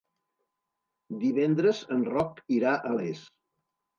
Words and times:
Divendres 1.25 1.81
en 1.97 2.01
Roc 2.15 2.41
irà 2.57 2.71
a 2.93 2.97
Les. 3.01 3.21